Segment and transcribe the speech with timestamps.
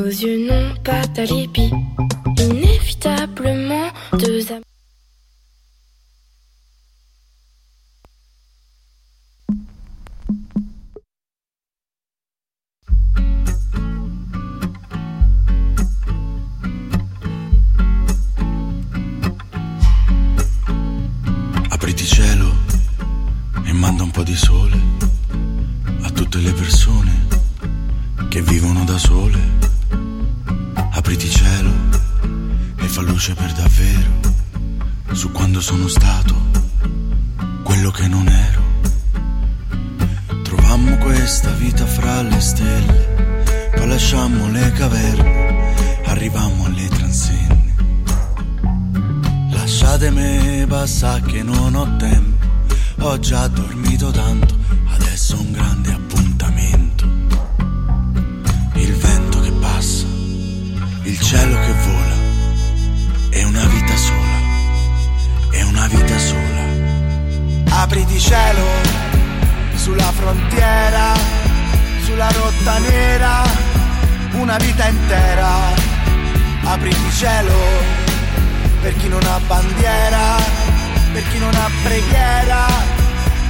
[0.00, 1.70] n'ont pas d'alibi.
[2.38, 4.64] Inévitablement, deux amis.
[21.70, 22.52] Apriti cielo
[23.64, 24.78] e manda un po' di sole
[26.02, 27.12] a tutte le persone
[28.28, 29.69] che vivono da sole.
[31.00, 31.72] Apriti cielo
[32.76, 34.20] e fa luce per davvero
[35.12, 36.34] su quando sono stato
[37.64, 38.62] quello che non ero.
[40.42, 43.40] Trovammo questa vita fra le stelle,
[43.74, 47.74] poi lasciammo le caverne, arrivammo alle transenne.
[49.52, 52.46] Lasciatemi passare che non ho tempo,
[52.98, 54.54] ho già dormito tanto,
[54.90, 55.99] adesso un grande appuntamento.
[61.30, 62.16] Cielo che vola,
[63.30, 64.38] è una vita sola,
[65.52, 67.82] è una vita sola.
[67.82, 68.66] Apriti cielo
[69.76, 71.12] sulla frontiera,
[72.02, 73.44] sulla rotta nera,
[74.32, 75.50] una vita intera.
[76.64, 77.58] Apriti cielo
[78.82, 80.34] per chi non ha bandiera,
[81.12, 82.66] per chi non ha preghiera,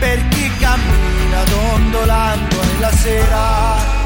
[0.00, 3.97] per chi cammina dondolando nella sera.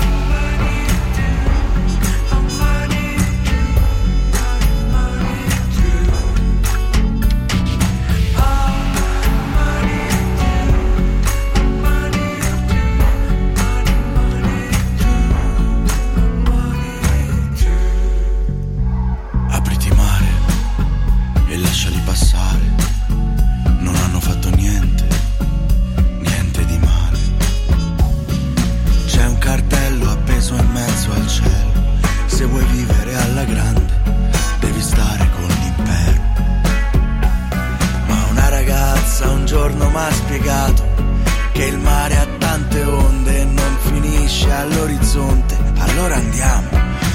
[46.12, 46.68] Allora andiamo.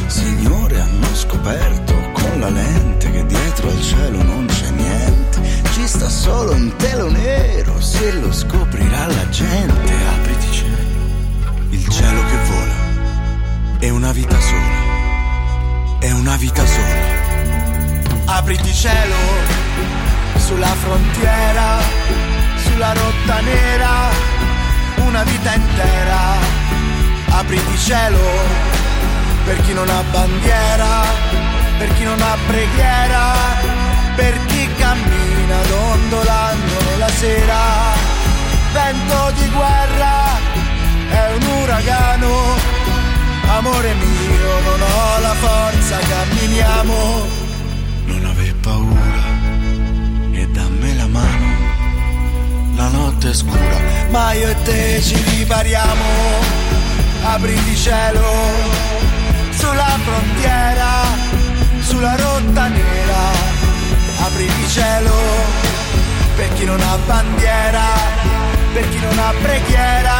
[0.08, 5.62] Signore, hanno scoperto con la lente che dietro al cielo non c'è niente.
[5.72, 9.94] Ci sta solo un telo nero, se lo scoprirà la gente.
[10.16, 10.78] Apriti cielo,
[11.70, 13.78] il cielo che vola.
[13.78, 18.36] È una vita sola, è una vita sola.
[18.38, 19.16] Apriti cielo
[20.38, 21.78] sulla frontiera,
[22.64, 24.10] sulla rotta nera,
[25.06, 26.66] una vita intera.
[27.30, 28.77] Apriti cielo
[29.48, 31.06] per chi non ha bandiera,
[31.78, 33.24] per chi non ha preghiera,
[34.16, 37.62] per chi cammina dondolando nella sera.
[38.74, 40.16] Vento di guerra
[41.10, 42.34] è un uragano,
[43.58, 46.96] amore mio, non ho la forza, camminiamo.
[48.04, 49.24] Non aver paura
[50.34, 51.48] e dammi la mano.
[52.76, 53.80] La notte è scura,
[54.10, 56.06] ma io e te ci ripariamo.
[57.24, 59.17] Apriti cielo
[59.58, 60.92] sulla frontiera,
[61.80, 63.24] sulla rotta nera.
[64.26, 65.16] Apriti cielo
[66.36, 67.86] per chi non ha bandiera,
[68.74, 70.16] per chi non ha preghiera,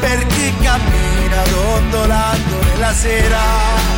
[0.00, 3.95] per chi cammina dondolando nella sera.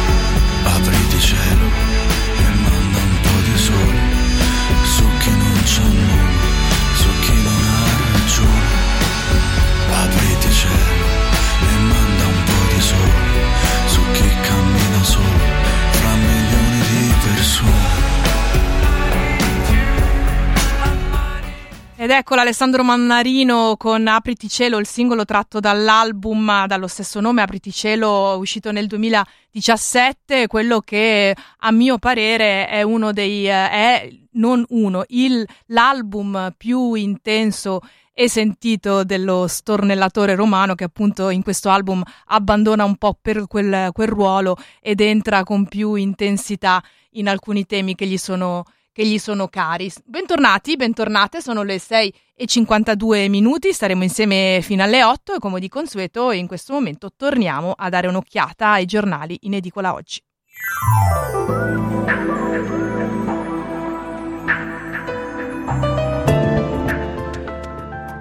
[22.09, 27.71] Ed eccola Alessandro Mannarino con Apriti cielo, il singolo tratto dall'album dallo stesso nome, Apriti
[27.71, 34.65] cielo, uscito nel 2017, quello che a mio parere è uno dei, eh, è non
[34.71, 37.81] uno, il, l'album più intenso
[38.15, 43.91] e sentito dello stornellatore romano che appunto in questo album abbandona un po' per quel,
[43.93, 46.83] quel ruolo ed entra con più intensità
[47.13, 48.65] in alcuni temi che gli sono
[48.99, 49.89] che gli sono cari.
[50.05, 55.61] Bentornati, bentornate, sono le 6 e 52 minuti, staremo insieme fino alle 8 e come
[55.61, 60.21] di consueto in questo momento torniamo a dare un'occhiata ai giornali in edicola oggi.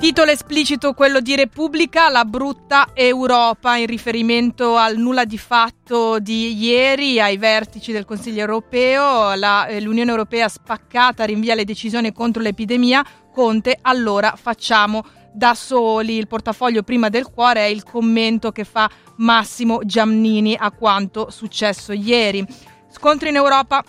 [0.08, 6.58] Titolo esplicito quello di Repubblica, la brutta Europa, in riferimento al nulla di fatto di
[6.58, 9.36] ieri ai vertici del Consiglio europeo.
[9.36, 13.06] La, eh, L'Unione Europea spaccata rinvia le decisioni contro l'epidemia.
[13.34, 16.16] Conte, allora facciamo da soli.
[16.16, 21.92] Il portafoglio prima del cuore è il commento che fa Massimo Giannini a quanto successo
[21.92, 22.48] ieri.
[22.90, 23.84] Scontri in Europa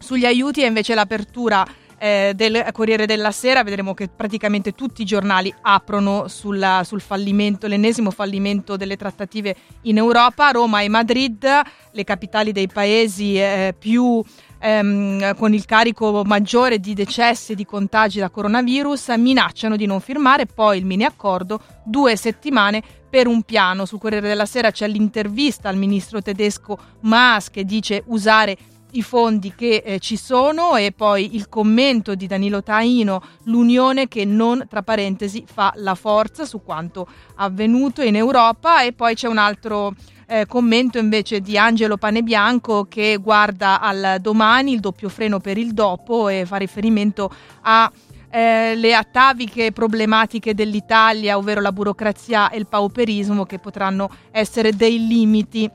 [0.00, 1.64] sugli aiuti e invece l'apertura
[2.00, 7.66] eh, del Corriere della Sera vedremo che praticamente tutti i giornali aprono sulla, sul fallimento,
[7.66, 10.50] l'ennesimo fallimento delle trattative in Europa.
[10.50, 11.46] Roma e Madrid,
[11.92, 14.24] le capitali dei paesi eh, più
[14.58, 20.00] ehm, con il carico maggiore di decessi e di contagi da coronavirus, minacciano di non
[20.00, 23.84] firmare poi il mini accordo due settimane per un piano.
[23.84, 28.56] Sul Corriere della Sera c'è l'intervista al ministro tedesco Maas che dice usare
[28.92, 34.24] i fondi che eh, ci sono e poi il commento di Danilo Taino, l'unione che
[34.24, 37.06] non, tra parentesi, fa la forza su quanto
[37.36, 39.94] avvenuto in Europa e poi c'è un altro
[40.26, 45.72] eh, commento invece di Angelo Panebianco che guarda al domani, il doppio freno per il
[45.72, 47.32] dopo e fa riferimento
[47.62, 47.90] a
[48.30, 55.04] eh, le ataviche problematiche dell'Italia, ovvero la burocrazia e il pauperismo, che potranno essere dei
[55.06, 55.68] limiti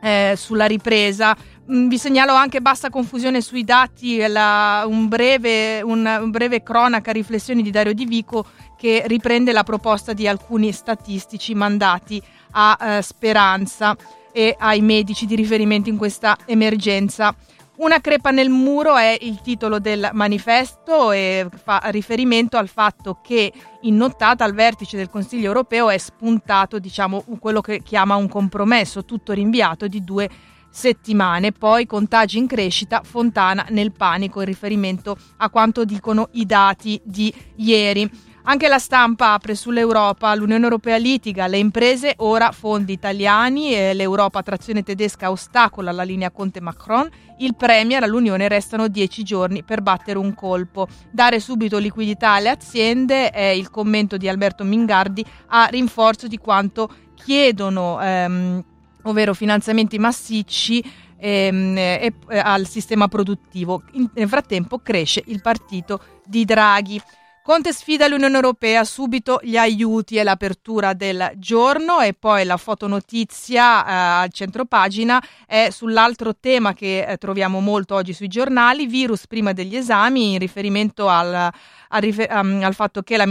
[0.00, 1.36] eh, sulla ripresa.
[1.72, 7.12] Mm, vi segnalo anche bassa confusione sui dati, la, un, breve, un, un breve cronaca,
[7.12, 8.44] riflessioni di Dario Di Vico
[8.76, 12.20] che riprende la proposta di alcuni statistici mandati
[12.52, 13.96] a eh, Speranza
[14.32, 17.34] e ai medici di riferimento in questa emergenza.
[17.76, 23.52] Una crepa nel muro è il titolo del manifesto e fa riferimento al fatto che
[23.82, 29.04] in nottata al vertice del Consiglio europeo è spuntato diciamo, quello che chiama un compromesso,
[29.04, 30.28] tutto rinviato di due
[30.70, 31.52] settimane.
[31.52, 37.32] Poi contagi in crescita, Fontana nel panico in riferimento a quanto dicono i dati di
[37.56, 38.28] ieri.
[38.44, 44.82] Anche la stampa apre sull'Europa, l'Unione Europea litiga, le imprese ora fondi italiani, l'Europa trazione
[44.82, 47.08] tedesca ostacola la linea Conte-Macron,
[47.38, 50.88] il Premier all'Unione restano dieci giorni per battere un colpo.
[51.12, 56.90] Dare subito liquidità alle aziende è il commento di Alberto Mingardi a rinforzo di quanto
[57.14, 58.64] chiedono, ehm,
[59.02, 60.82] ovvero finanziamenti massicci
[61.18, 63.82] ehm, e, e, al sistema produttivo.
[63.92, 67.00] In, nel frattempo cresce il partito di Draghi.
[67.42, 73.86] Conte sfida l'Unione Europea, subito gli aiuti e l'apertura del giorno e poi la fotonotizia
[73.86, 73.92] eh,
[74.24, 79.52] al centro pagina è sull'altro tema che eh, troviamo molto oggi sui giornali, virus prima
[79.52, 81.50] degli esami in riferimento al,
[81.88, 83.26] al, um, al fatto che la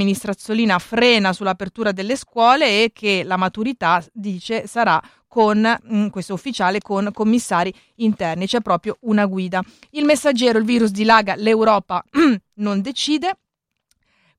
[0.79, 4.99] frena sull'apertura delle scuole e che la maturità, dice, sarà
[5.29, 9.61] con mh, mm, questo ufficiale con commissari interni, c'è proprio una guida.
[9.91, 12.03] Il messaggero, il virus dilaga, l'Europa
[12.55, 13.37] non decide.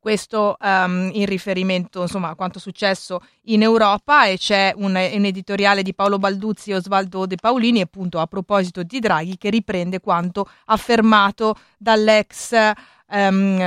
[0.01, 5.25] Questo um, in riferimento insomma, a quanto è successo in Europa e c'è un, un,
[5.27, 10.01] editoriale di Paolo Balduzzi e Osvaldo De Paolini appunto a proposito di Draghi che riprende
[10.01, 12.73] quanto affermato dall'ex,
[13.09, 13.59] um,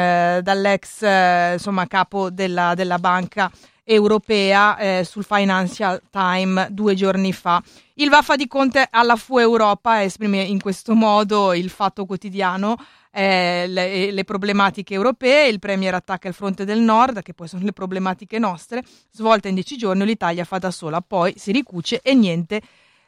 [0.41, 3.51] dall'ex eh, insomma, capo della, della banca
[3.83, 7.61] europea eh, sul Financial Times due giorni fa.
[7.95, 12.75] Il Vaffa di Conte alla FU Europa esprime in questo modo il fatto quotidiano
[13.11, 17.63] eh, le, le, problematiche europee, il Premier attacca il fronte del nord, che poi sono
[17.63, 22.15] le problematiche nostre, svolta in dieci giorni l'Italia fa da sola, poi si ricuce e
[22.15, 22.61] niente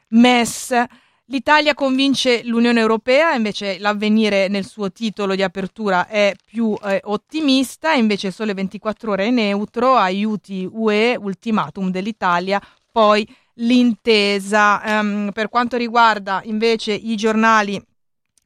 [0.10, 0.74] MES.
[1.30, 7.94] L'Italia convince l'Unione Europea, invece l'avvenire nel suo titolo di apertura è più eh, ottimista,
[7.94, 14.82] invece Sole 24 ore è neutro, aiuti UE, ultimatum dell'Italia, poi l'intesa.
[14.86, 17.84] Um, per quanto riguarda invece i giornali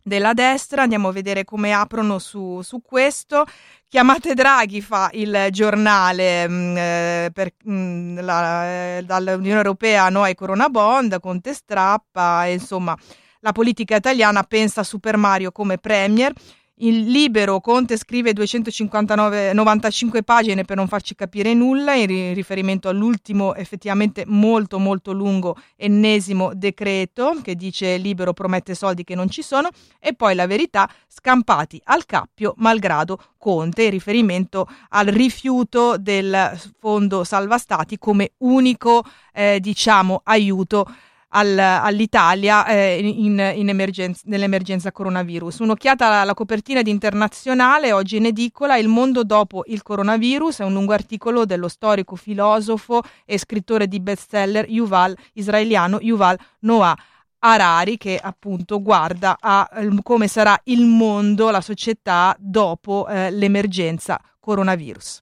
[0.09, 0.81] della destra.
[0.81, 3.45] Andiamo a vedere come aprono su, su questo.
[3.87, 8.65] Chiamate Draghi fa il giornale mh, mm, eh, per, mh, mm, la,
[8.97, 12.97] eh, dall'Unione Europea no ai Corona Bond, Conte strappa, insomma
[13.39, 16.33] la politica italiana pensa a Super Mario come premier
[16.81, 24.23] il libero Conte scrive 295 pagine per non farci capire nulla in riferimento all'ultimo effettivamente
[24.25, 29.69] molto molto lungo ennesimo decreto che dice libero promette soldi che non ci sono
[29.99, 37.23] e poi la verità scampati al cappio malgrado Conte in riferimento al rifiuto del fondo
[37.23, 40.85] salva stati come unico eh, diciamo aiuto
[41.29, 45.59] al, all'Italia eh, in, in emergenza, nell'emergenza coronavirus.
[45.59, 50.73] Un'occhiata alla, copertina di internazionale, oggi in edicola, Il mondo dopo il coronavirus, è un
[50.73, 56.97] lungo articolo dello storico filosofo e scrittore di bestseller Yuval, israeliano Yuval Noah.
[57.41, 59.69] Harari che appunto guarda a
[60.03, 65.21] come sarà il mondo, la società dopo eh, l'emergenza coronavirus.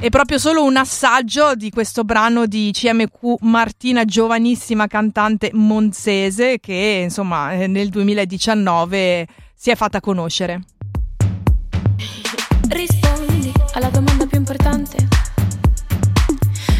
[0.00, 7.02] È proprio solo un assaggio di questo brano di CMQ Martina, giovanissima cantante monzese che
[7.04, 10.62] insomma eh, nel 2019 si è fatta conoscere.
[12.70, 14.96] Rispondi alla domanda più importante.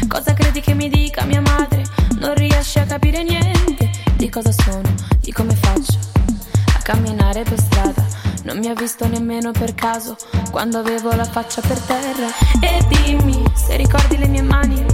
[0.07, 1.83] Cosa credi che mi dica mia madre?
[2.19, 5.99] Non riesci a capire niente di cosa sono, di come faccio
[6.75, 10.15] a camminare per strada non mi ha visto nemmeno per caso
[10.49, 12.27] quando avevo la faccia per terra.
[12.61, 14.85] E dimmi se ricordi le mie mani.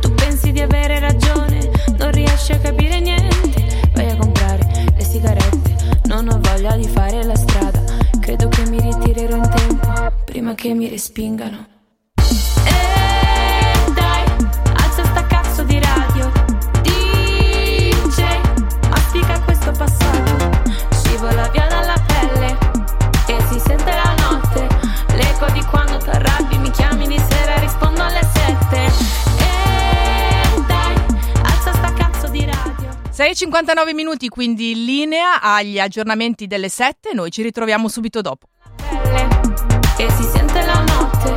[0.00, 3.80] Tu pensi di avere ragione, non riesci a capire niente.
[3.94, 7.82] Vai a comprare le sigarette, non ho voglia di fare la strada.
[8.20, 11.77] Credo che mi ritirerò in tempo prima che mi respingano.
[33.18, 38.46] 6.59 minuti quindi in linea agli aggiornamenti delle 7, noi ci ritroviamo subito dopo.
[39.98, 41.36] E si sente la notte,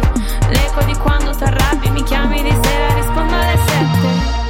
[0.52, 4.40] l'eco di quando ti arrabbi, mi chiami di sera, rispondo alle sette.